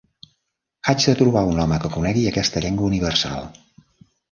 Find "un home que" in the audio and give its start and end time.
1.51-1.93